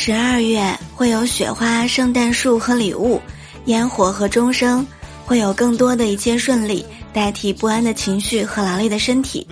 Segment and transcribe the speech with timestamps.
[0.00, 3.20] 十二月会有雪花、圣诞树和礼物，
[3.64, 4.86] 烟火和钟声，
[5.26, 9.44] 会有更多的一切顺利代替不安的情绪和劳累的身体。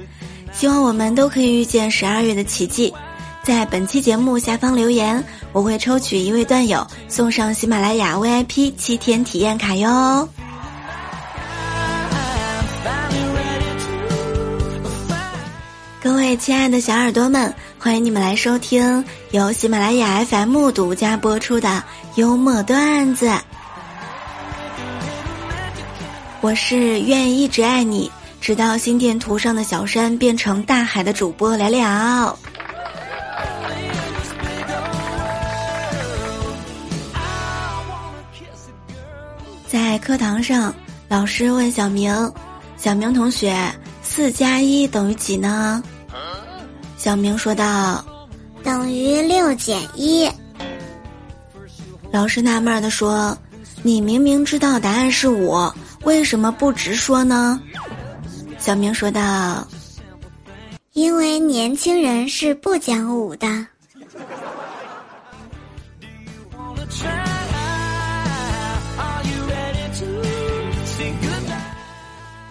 [0.52, 2.94] 希望我们都可以遇见十二月的奇迹。
[3.42, 5.22] 在本期节目下方留言，
[5.52, 10.28] 我会抽取一位段友送上喜马拉雅 VIP 七天体验卡哟。
[16.00, 21.82] 各位亲爱的小耳朵们，欢迎你们来收听由喜马拉雅 FM 独家播出的
[22.16, 23.30] 幽默段子。
[26.40, 32.36] 我是愿意一直爱你，直到心电图上的小山变成大海的主播聊聊。
[39.66, 40.74] 在课堂上，
[41.08, 42.32] 老师问小明
[42.76, 43.54] ：“小明同学，
[44.02, 45.82] 四加一等于几呢？”
[47.06, 48.04] 小明说道
[48.64, 50.28] ：“等于六减一。”
[52.10, 53.38] 老师纳闷的说
[53.84, 55.54] ：“你明明知道答案是五，
[56.02, 57.60] 为什么不直说呢？”
[58.58, 59.64] 小明说道
[60.94, 63.46] ：“因为年轻人是不讲武的。”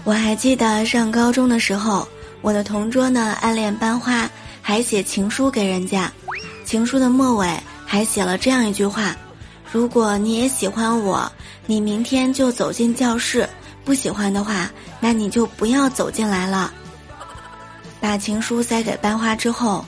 [0.06, 2.08] 我还记得上高中的时候，
[2.42, 4.30] 我的同桌呢暗恋班花。
[4.68, 6.12] 还写情书给人家，
[6.66, 7.48] 情书的末尾
[7.86, 9.16] 还写了这样一句话
[9.72, 11.32] ：“如果你也喜欢我，
[11.68, 13.46] 你明天就走进教室；
[13.84, 14.68] 不喜欢的话，
[15.00, 16.74] 那你就不要走进来了。”
[18.02, 19.86] 把情书塞给班花之后，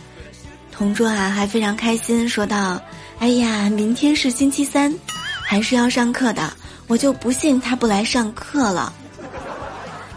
[0.71, 2.79] 同桌啊还非常开心，说道
[3.17, 4.93] ：“哎呀，明天是星期三，
[5.41, 6.53] 还是要上课的，
[6.85, 8.93] 我就不信他不来上课了。”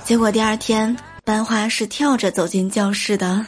[0.05, 0.95] 结果第二天，
[1.25, 3.47] 班花是跳着走进教室的。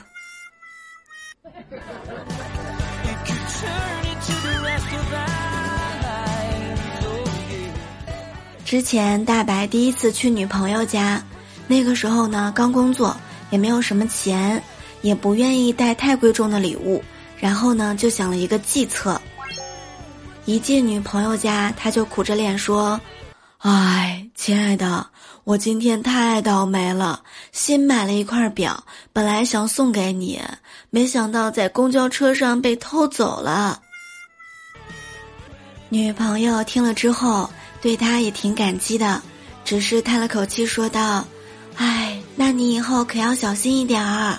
[8.73, 11.23] 之前大白第一次去女朋友家，
[11.67, 13.15] 那个时候呢刚工作，
[13.51, 14.63] 也没有什么钱，
[15.03, 17.05] 也不愿意带太贵重的礼物，
[17.39, 19.21] 然后呢就想了一个计策。
[20.47, 22.99] 一进女朋友家，他就苦着脸说
[23.61, 25.07] ：“哎，亲爱的，
[25.45, 27.23] 我今天太倒霉了，
[27.53, 28.83] 新买了一块表，
[29.13, 30.41] 本来想送给你，
[30.89, 33.83] 没想到在公交车上被偷走了。”
[35.93, 37.51] 女朋友听了之后。
[37.83, 39.21] 对他也挺感激的，
[39.65, 41.27] 只是叹了口气说道
[41.77, 44.39] ：“哎，那你以后可要小心一点儿。”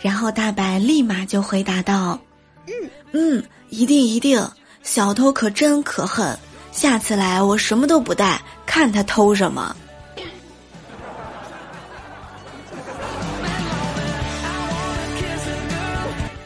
[0.00, 2.18] 然后大白立马就回答道
[2.68, 2.72] ：“嗯
[3.12, 4.48] 嗯，一定一定，
[4.84, 6.38] 小偷可真可恨，
[6.70, 9.74] 下次来我什么都不带，看他偷什么。”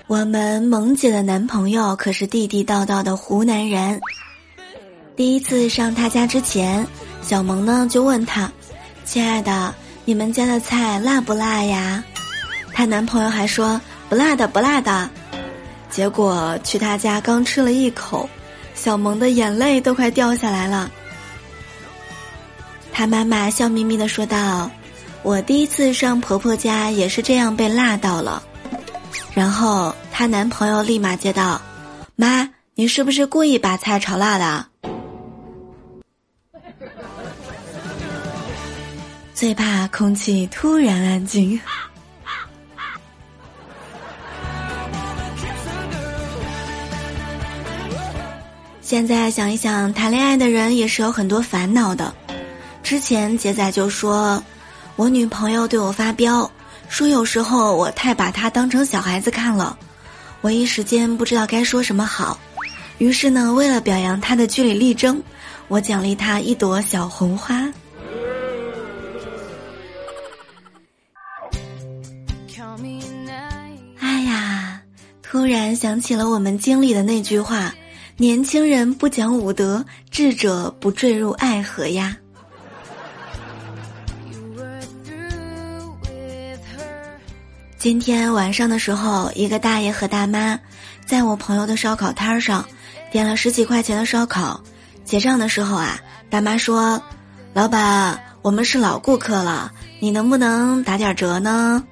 [0.06, 4.00] 我们萌姐的男朋友可是地地道道的湖南人。
[5.20, 6.86] 第一次上他家之前，
[7.20, 8.50] 小萌呢就问他
[9.04, 9.74] ：“亲爱的，
[10.06, 12.02] 你们家的菜辣不辣呀？”
[12.72, 13.78] 她男朋友还说
[14.08, 15.10] ：“不辣的，不辣的。”
[15.90, 18.26] 结果去他家刚吃了一口，
[18.74, 20.90] 小萌的眼泪都快掉下来了。
[22.90, 24.70] 她妈妈笑眯眯的说道
[25.22, 28.42] ：“我第一次上婆婆家也是这样被辣到了。”
[29.34, 31.60] 然后她男朋友立马接道
[32.16, 34.64] ：“妈，你是不是故意把菜炒辣的？”
[39.40, 41.58] 最怕空气突然安静。
[48.82, 52.14] 现在想一想，谈恋爱的人也是有很多烦恼的。
[52.82, 54.44] 之前杰仔就说，
[54.96, 56.50] 我女朋友对我发飙，
[56.90, 59.74] 说有时候我太把她当成小孩子看了，
[60.42, 62.38] 我一时间不知道该说什么好。
[62.98, 65.22] 于是呢，为了表扬她的据理力争，
[65.68, 67.66] 我奖励她一朵小红花。
[75.40, 77.74] 突然想起了我们经历的那句话
[78.18, 82.14] ：“年轻人不讲武德，智者不坠入爱河呀。”
[87.78, 90.60] 今天晚上的时候，一个大爷和大妈
[91.06, 92.62] 在我朋友的烧烤摊上
[93.10, 94.62] 点了十几块钱的烧烤，
[95.06, 95.98] 结账的时候啊，
[96.28, 97.02] 大妈说
[97.54, 101.82] ：“老板，我们是老顾客了，你能不能打点折呢？”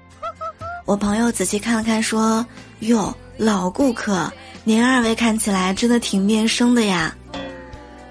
[0.84, 2.44] 我朋友仔细看了看，说
[2.80, 4.30] ：“哟。”老顾客，
[4.64, 7.14] 您二位看起来真的挺面生的呀。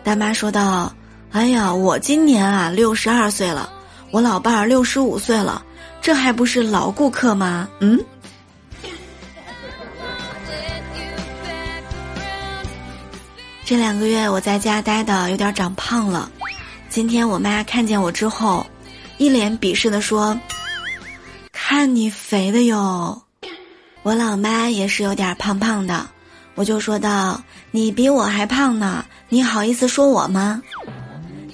[0.02, 0.90] 大妈说道
[1.32, 3.70] ：“哎呀，我今年啊六十二岁了，
[4.10, 5.62] 我老伴儿六十五岁了，
[6.02, 8.00] 这还不是老顾客吗？”嗯。
[13.66, 16.32] 这两个月我在家待的有点长胖了，
[16.88, 18.66] 今天我妈看见我之后，
[19.18, 20.40] 一脸鄙视的说
[21.52, 23.24] ：“看你肥的哟。”
[24.08, 26.08] 我老妈也是有点胖胖的，
[26.56, 30.64] 我就说道：“你比我还胖呢，你好意思说我吗？”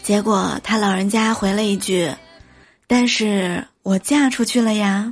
[0.03, 2.13] 结果他老人家回了一句
[2.85, 5.11] ：“但是我嫁出去了呀。”。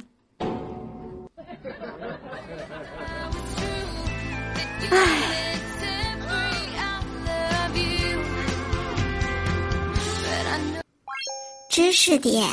[11.71, 12.47] 知识点：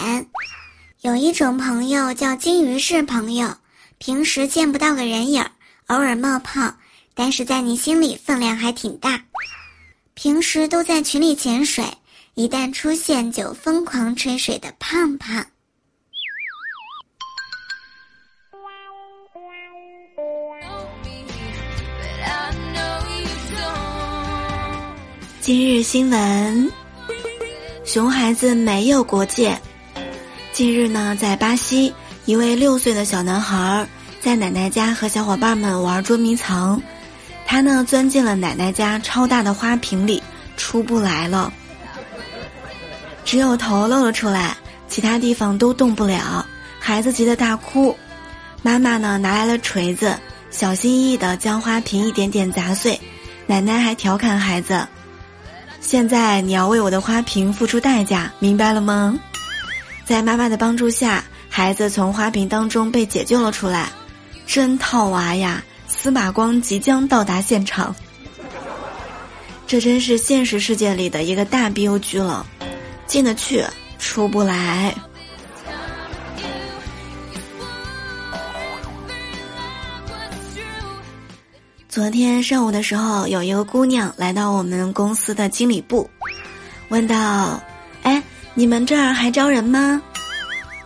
[1.02, 3.54] 有一种朋友叫金鱼式朋友，
[3.98, 5.44] 平时见不到个人影，
[5.88, 6.72] 偶尔冒泡，
[7.14, 9.20] 但是在你心里分量还挺大。
[10.14, 11.84] 平时都在群里潜水，
[12.34, 15.44] 一旦出现就疯狂吹水的胖胖。
[25.40, 26.72] 今日新闻。
[27.84, 29.58] 熊孩子没有国界。
[30.52, 31.92] 近日呢，在巴西，
[32.28, 33.88] 一位六岁的小男孩
[34.20, 36.78] 在奶奶家和小伙伴们玩捉迷藏，
[37.46, 40.22] 他呢钻进了奶奶家超大的花瓶里，
[40.54, 41.50] 出不来了，
[43.24, 44.54] 只有头露了出来，
[44.88, 46.44] 其他地方都动不了。
[46.78, 47.96] 孩子急得大哭，
[48.60, 50.14] 妈妈呢拿来了锤子，
[50.50, 53.00] 小心翼翼地将花瓶一点点砸碎，
[53.46, 54.86] 奶奶还调侃孩子。
[55.80, 59.18] 现在你要为我的花瓶付出代价，明白了吗？
[60.04, 61.24] 在妈妈的帮助下，
[61.58, 63.88] 孩子从花瓶当中被解救了出来。
[64.46, 65.60] 真套娃呀！
[65.88, 67.92] 司马光即将到达现场，
[69.66, 72.46] 这真是现实世界里的一个大 BU 剧了，
[73.08, 73.64] 进得去，
[73.98, 74.94] 出不来。
[81.88, 86.08] 昨天上午的时候，有一个姑娘来到我们公司的经理部，
[86.88, 87.60] 问道
[88.04, 88.22] ：“哎，
[88.54, 90.00] 你们这儿还招人吗？”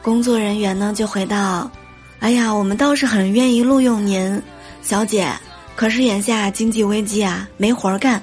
[0.03, 1.71] 工作人员呢就回道
[2.19, 4.43] ：“哎呀，我们倒是很愿意录用您，
[4.83, 5.33] 小姐。
[5.77, 8.21] 可是眼下经济危机啊，没活儿干。”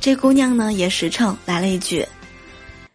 [0.00, 2.04] 这姑娘呢也实诚，来了一句：“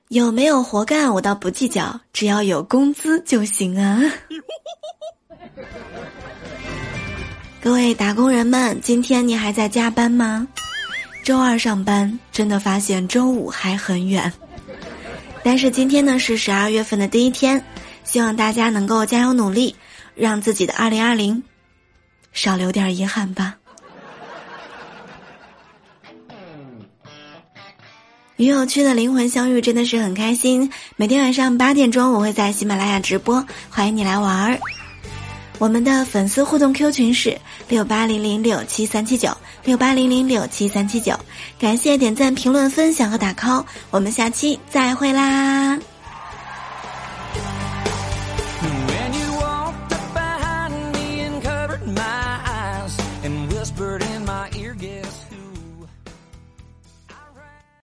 [0.10, 4.02] 有没有活干我倒不计较，只要有工资就行啊。
[7.62, 10.48] ”各位打工人们，今天你还在加班吗？
[11.24, 14.32] 周二上班，真的发现周五还很远。
[15.42, 17.64] 但是今天呢是十二月份的第一天，
[18.10, 19.76] 希望大家能够加油努力，
[20.16, 21.44] 让自己的二零二零
[22.34, 23.56] 少留点遗憾吧。
[28.38, 30.72] 与有趣的灵魂相遇，真的是很开心。
[30.96, 34.60] 每天晚上八点钟，我会在喜马拉雅直播，欢迎你来玩儿。
[35.60, 41.16] 我们的粉丝互动 Q 群是六八零零六七三七九六八零零六七三七九，
[41.60, 45.78] 感谢点赞、评论、分享和打 call，我们下期再会啦。